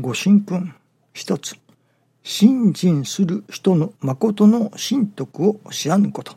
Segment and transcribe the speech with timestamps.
[0.00, 0.72] ご神君
[1.12, 1.56] 一つ
[2.22, 6.36] 信心する人の誠の神徳を知らぬこと。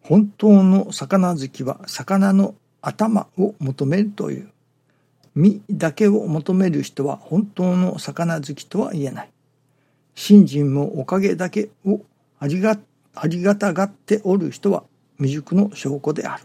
[0.00, 4.48] 本当の魚好きは魚の頭を求めるという。
[5.34, 9.30] 身だけを求める人は本当の魚好きとは言えない。
[10.14, 12.00] 信心もおかげだけを
[12.38, 12.78] ありが
[13.14, 14.84] ありがたがっておる人は
[15.18, 16.44] 未熟の証拠である。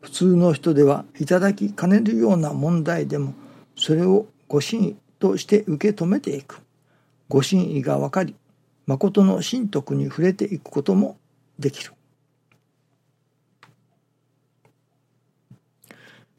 [0.00, 3.34] 普通の人ではいただきかねるような問題でも
[3.76, 6.60] それをご真意として受け止めていく。
[7.28, 8.34] ご真意が分かり
[8.86, 11.18] 誠の神徳に触れていくことも
[11.58, 11.92] できる。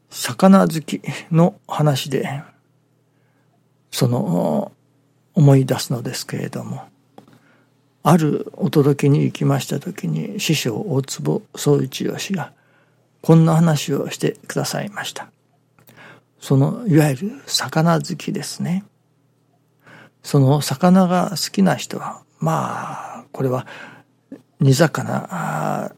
[0.10, 1.02] 魚好き
[1.32, 2.44] の話で
[3.91, 4.71] その
[5.35, 6.82] 思い出すのですけれども
[8.02, 12.54] あるお届けに行きました時に師匠大坪宗一郎氏が
[13.21, 15.29] こんな話をしてくださいました。
[16.39, 18.85] そのいわゆる魚好きですね。
[20.23, 23.65] その魚が好きな人はまあこれは
[24.59, 25.93] 煮魚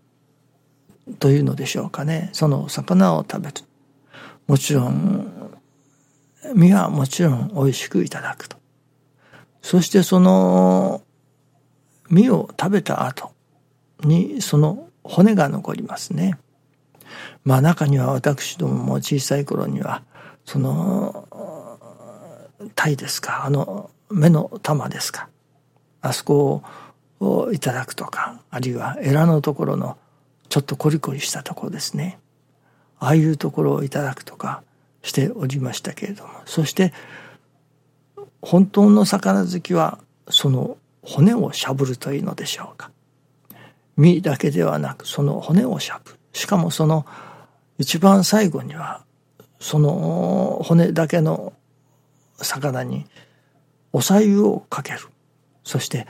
[1.19, 3.53] というのでしょうかねその魚を食べる
[4.47, 5.59] もちろん
[6.55, 8.57] 身はもちろん美味しくいただくと
[9.61, 11.01] そしてその
[12.09, 13.31] 身を食べた後
[14.03, 16.37] にその骨が残りますね
[17.43, 20.03] まあ中には私どもも小さい頃には
[20.45, 21.27] その
[22.75, 25.29] 鯛ですかあの目の玉ですか
[26.01, 26.63] あそこ
[27.19, 29.97] をいただくとかあるいはエラのところの
[30.49, 32.19] ちょっとコリコリしたところですね。
[32.99, 34.63] ああいうところをいただくとか
[35.01, 36.33] しておりましたけれども。
[36.45, 36.93] そして
[38.41, 42.91] 本当の魚好きはその骨をしゃぶるというのでしょうか。
[43.95, 46.17] 身だけではなくその骨をしゃぶる。
[46.33, 47.05] しかもその
[47.77, 49.03] 一番最後には
[49.59, 51.53] その骨だけの
[52.37, 53.05] 魚に
[53.93, 54.99] お白湯をかける。
[55.63, 56.07] そして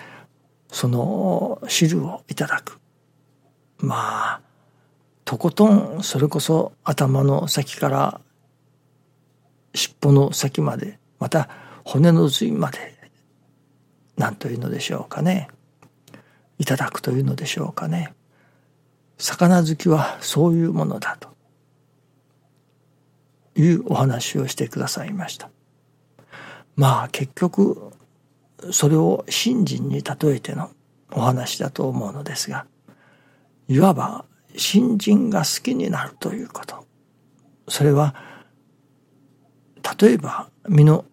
[0.70, 2.80] その汁をいただく。
[3.78, 4.42] まあ
[5.26, 8.22] とことんそれこそ頭の先から
[9.74, 11.50] 尻尾の先までまた
[11.84, 12.96] 骨の髄まで
[14.18, 15.50] 何というのでしょうかね。
[16.60, 18.14] いただくというのでしょうかね。
[19.22, 21.32] 魚好きはそういうものだと。
[23.56, 25.50] いうお話をしてくださいました。
[26.76, 27.92] まあ結局
[28.72, 30.70] それを信心に例えての
[31.12, 32.66] お話だと思うのですが
[33.68, 36.86] いわば信心が好きになるということ。
[37.68, 38.16] それは
[40.00, 41.06] 例えば身の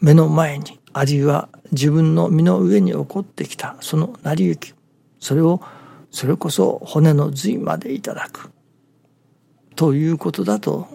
[0.00, 4.74] 目の前にあるいは自分の身の上に起こってきたその成り行き
[5.18, 5.60] それを
[6.14, 8.52] それこそ骨の髄までいただく
[9.74, 10.86] ということだと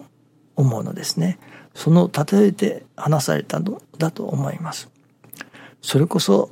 [0.56, 1.38] 思うのですね。
[1.74, 4.88] その例えて話されたのだと思います。
[5.82, 6.48] それこそ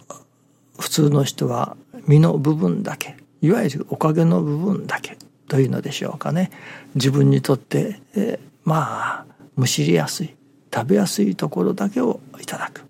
[0.78, 5.16] 普通の人は身の部分だけいわゆるおかげの部分だけ
[5.48, 6.50] というのでしょうかね
[6.94, 10.36] 自分にとって、えまあむしりやすい
[10.72, 12.84] 食べやすいところだけをいただく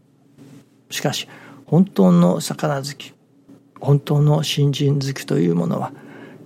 [0.90, 1.28] しかし
[1.66, 3.14] 本当の魚好き
[3.80, 5.92] 本当の新人好きというものは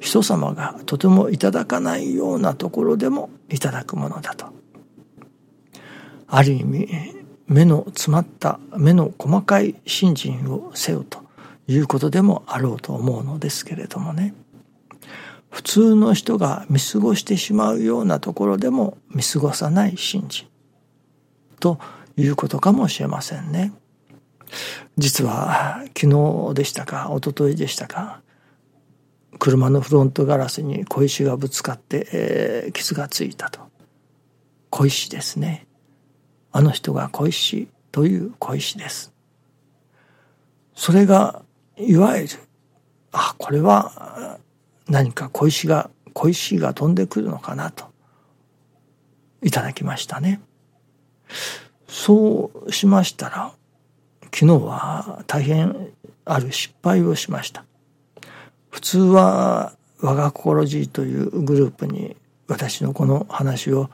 [0.01, 4.47] 人様がとてもいただかないようなところでもいただくものだと
[6.27, 6.89] ある意味
[7.47, 11.23] 目の詰まった目の細かい信心をせよと
[11.69, 14.35] いうことでもあろうと思うのですけれどもね
[15.51, 20.49] 普通の人が見過ごしてしまうようなところでも見過ごさない信心
[21.61, 21.79] と
[22.17, 23.73] いうことかもしれませんね。
[24.99, 28.21] 実は昨日でしたか一昨日でしたか
[29.39, 33.61] 車のフロントガラスに小石がぶつかって、えー、傷がついたと
[34.71, 35.67] 小石ですね
[36.53, 39.13] あの人が小石という小石です。
[40.75, 41.43] それが
[41.79, 42.29] いわゆる
[43.11, 44.39] あこれは
[44.87, 47.87] 何か小石が小石が飛んでくるのかなと
[49.43, 50.41] いただきましたね。
[51.89, 53.55] そうしましたら
[54.35, 55.91] 昨日は大変
[56.25, 57.65] ある失敗をしました。
[58.71, 62.17] 普通は我が心じというグループに
[62.49, 63.91] 私のこの話を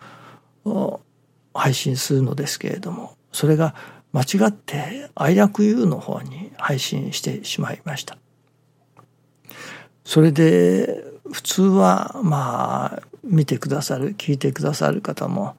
[1.53, 3.75] 配信するのですけれどもそれが
[4.13, 8.17] 間違って愛楽 U の方に配信してしまいました
[10.05, 15.57] それで普通はまあ見てくださる聞いてくださる方も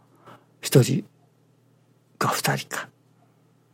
[0.61, 1.05] 一人
[2.17, 2.89] か二人か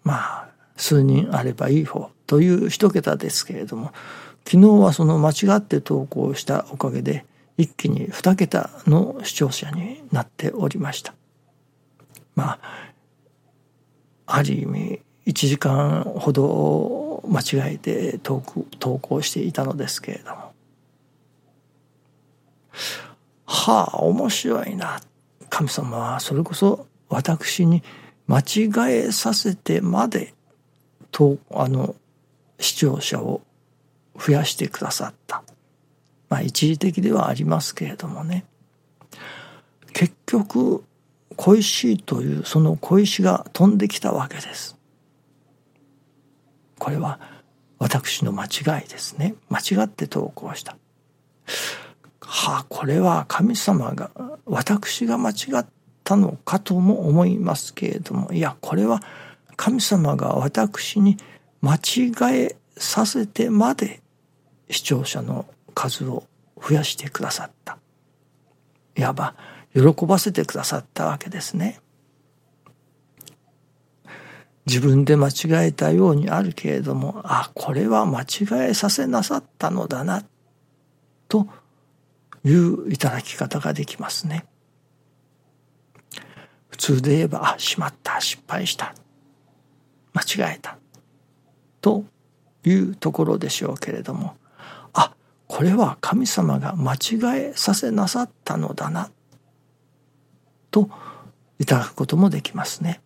[0.04, 0.45] まあ
[0.76, 3.92] 数人あればいい方という一桁ですけれども
[4.46, 7.26] 昨日はその間違って投稿したおかげで
[7.58, 11.14] 一気に二桁の視聴者になっておりました。
[12.36, 12.92] まあ
[14.28, 18.44] ある意味1時間ほど間違えて投
[18.80, 20.52] 投稿していたのですけれども。
[23.46, 25.00] はあ面白いな。
[25.50, 27.82] 神様はそれこそ私に
[28.28, 28.70] 間違
[29.08, 30.35] えさせてまで
[31.16, 31.96] とあの
[32.60, 33.40] 視聴者を
[34.20, 35.44] 増やしてくださった。
[36.28, 38.44] まあ一時的ではありますけれどもね
[39.94, 40.84] 結局
[41.38, 44.78] 小石というその小石が飛んできたわけです。
[46.80, 47.18] これは
[47.80, 49.36] 私の間違いですね。
[49.48, 50.76] 間違って投稿した。
[52.20, 54.12] はあ、これは神様が、
[54.46, 55.66] 私が間違っ
[56.04, 59.02] たのかとも思いますけれども、いや、これは
[59.56, 61.18] 神様が私に
[61.62, 64.02] 間違えさせてまで
[64.70, 66.26] 視聴者の数を
[66.62, 67.78] 増やしてくださった。
[68.96, 69.36] いわば、
[69.74, 71.80] 喜ばせてくださったわけですね。
[74.66, 80.24] 自分で間違えたようにあるけれども、あ、これは間違えさせなさったのだな、
[81.28, 81.48] と
[82.44, 84.46] いういただき方ができますね。
[86.70, 88.96] 普通で言えば、あ、しまった、失敗した、
[90.16, 90.78] 間違えた、
[91.82, 92.06] と
[92.64, 94.38] いうところでしょうけれども、
[94.94, 95.14] あ、
[95.48, 99.12] これは神様が間違えさせなさったのだな、
[100.72, 100.90] と
[101.60, 103.02] いただくこともできますね。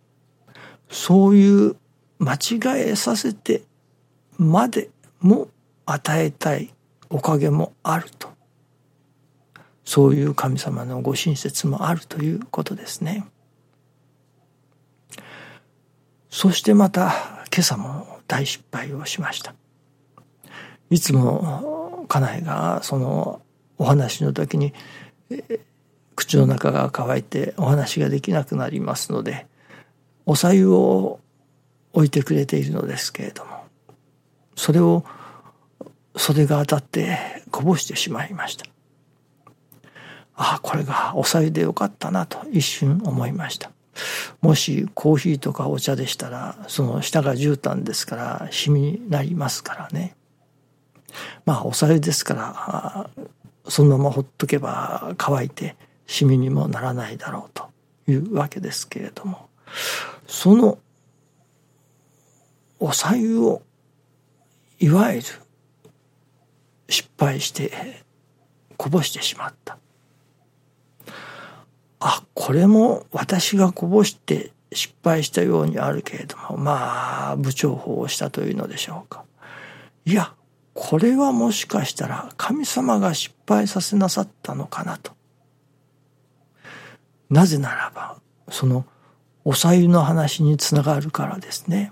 [0.89, 1.75] そういう
[2.19, 3.63] 間違えさせて
[4.37, 5.47] までも
[5.85, 6.73] 与えたい
[7.09, 8.29] おかげもあると。
[9.83, 13.25] そういう神様のご親切もあるということですね。
[16.29, 19.53] そしてまた今朝も大失敗をしました。
[20.89, 23.41] いつも家内がその
[23.77, 24.73] お話の時に
[26.15, 29.47] 口の中が乾いてお話ができなくなりますので
[30.25, 31.19] お白湯を
[31.93, 33.51] 置いてくれているのですけれども
[34.55, 35.05] それを
[36.15, 37.17] 袖が当たって
[37.51, 38.65] こぼしてしまいました
[40.35, 43.71] ああこれがお白湯でよかったなと一瞬思いました
[44.41, 50.15] もしコーヒーとかお茶でしたらその下が絨毯ですからシミになりますからね
[51.45, 53.09] まあお白湯ですから
[53.67, 55.75] そのままほっとけば乾いて
[56.07, 57.69] シミにもならないだろうと
[58.07, 59.49] いうわけですけれども
[60.27, 60.77] その
[62.79, 63.61] お白湯を
[64.79, 65.27] いわゆる
[66.87, 68.03] 失敗して
[68.77, 69.77] こぼしてしまった。
[71.99, 79.25] あ、これも私がこぼして失敗したようにあるけれども、まあ、部長法をしたというのでしょうか。
[80.05, 80.33] いや、
[80.73, 85.11] これはもしかしたら神様が失敗させなさったのかなと。
[87.29, 88.17] なぜならば、
[88.49, 88.85] その
[89.43, 91.91] おさゆの話につながるからですね。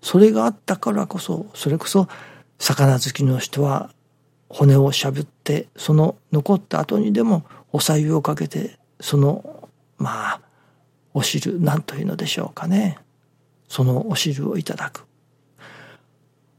[0.00, 2.08] それがあったからこそ、それこそ
[2.58, 3.90] 魚好きの人は
[4.48, 7.44] 骨をしゃぶって、その残った後にでも
[7.78, 10.40] おさゆをかけて、その、まあ、
[11.14, 12.98] お汁、なんというのでしょうかね。
[13.68, 15.06] そのお汁をいただく。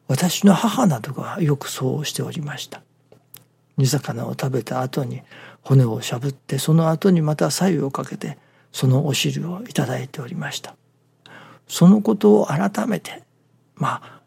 [0.08, 2.82] 私の母などがよくそうしておりました。
[3.76, 5.22] 煮魚を食べた後に
[5.62, 8.38] 骨をしゃぶって、その後にまた左右をかけて、
[8.72, 10.78] そのお汁をいただいておりました。
[11.68, 13.24] そのことを改めて、
[13.76, 14.22] まあ、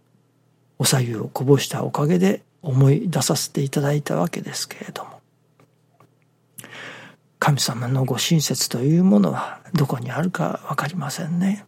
[0.78, 5.11] おさゆをこぼしたおかげで思い出させていただいたわけですけれども、
[7.42, 11.66] 神様のご親切というものはどこにあるかわかりませんね。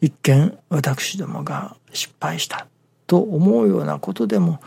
[0.00, 2.68] 一見私どもが失敗した
[3.08, 4.60] と思うようなことでも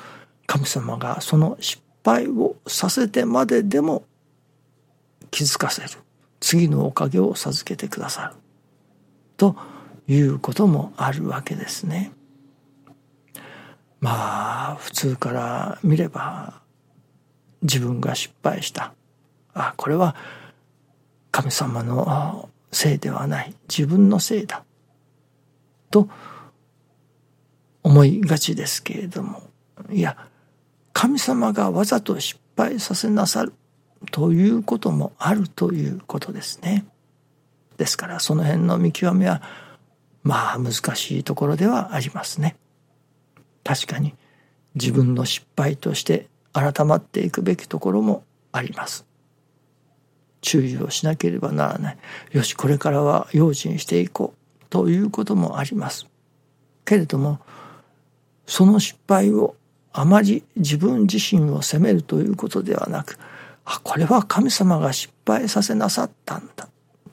[0.45, 4.03] 神様がその失敗をさせてまででも
[5.31, 5.87] 気づかせる
[6.41, 8.35] 次のおかげを授けてくださる
[9.37, 9.55] と
[10.09, 12.11] いうこともあるわけですね。
[14.01, 16.61] まあ普通から見れば
[17.61, 18.93] 自分が失敗した
[19.59, 20.15] あこれは
[21.31, 24.63] 神様のせいではない自分のせいだ
[25.91, 26.07] と
[27.83, 29.41] 思いがちですけれども
[29.91, 30.17] いや
[30.93, 33.53] 神様がわざと失敗させなさる
[34.11, 36.85] ということもあるということですね。
[37.77, 39.41] ですからその辺の見極めは
[40.23, 42.55] まあ難しいところではありますね。
[43.63, 44.15] 確かに
[44.75, 49.08] 自分の失敗として改まっていくべきところもあります。
[50.41, 51.97] 注意をしなければならない。
[52.31, 56.07] よし、これからは用心していこうということもあります。
[56.85, 57.39] けれども、
[58.45, 59.55] その失敗を
[59.91, 63.17] あまり自分自身を責めるということではなく、
[63.65, 66.67] あこれは神様が失敗させなさったんだ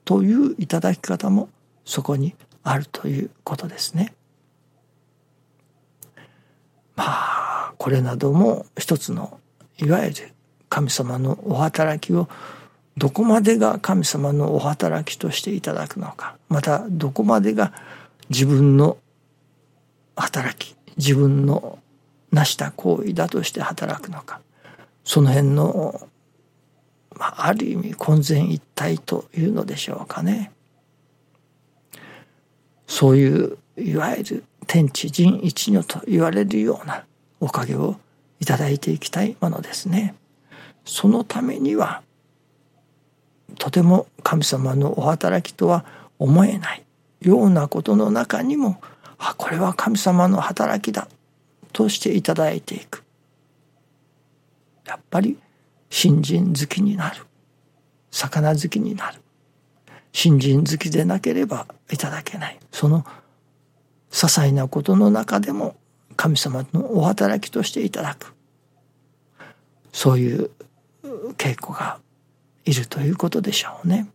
[0.05, 1.49] といういただき方も
[1.85, 4.15] そこにあるということですね。
[6.95, 9.39] まあこれなども一つの
[9.79, 10.33] いわゆる
[10.69, 12.29] 神様のお働きを
[12.97, 17.73] どこまでが神様のお働きとしていただくのかまたどこまでが
[18.31, 18.97] 自分の
[20.17, 21.79] 働き自分の
[22.33, 24.41] 成した行為だとして働くのか
[25.05, 26.01] その辺の、
[27.17, 30.51] まあ、ある意味混然一体というのでしょうかね。
[32.89, 37.05] そういういわゆる天地人一如と言われるような
[37.41, 37.97] おかげを
[38.41, 40.15] いただいていきたいものですね。
[40.85, 42.03] そのためには
[43.59, 45.85] とても神様のお働きとは
[46.19, 46.85] 思えない
[47.21, 48.81] ようなことの中にも
[49.19, 51.09] あこれは神様の働きだ
[51.73, 53.05] としていただいていく。
[54.87, 55.39] やっぱり
[55.91, 57.25] 新人好きになる。
[58.11, 59.21] 魚好きになる。
[60.13, 62.59] 新人好きでなければいただけない。
[62.73, 65.77] その些細なことの中でも
[66.17, 68.33] 神様のお働きとしていただく。
[69.93, 70.51] そういう
[71.37, 72.01] 稽古が
[72.67, 74.11] いるということでしょうね。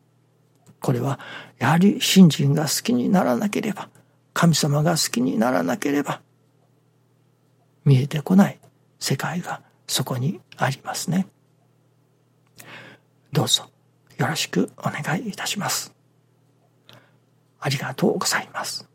[0.79, 1.19] これは
[1.57, 3.89] やはり信心が好きにならなければ
[4.33, 6.21] 神様が好きにならなければ
[7.85, 8.59] 見えてこない
[8.99, 11.27] 世界がそこにありますね。
[13.31, 13.69] どうぞ
[14.17, 15.93] よろしくお願いいたします。
[17.59, 18.90] ありがとうございます。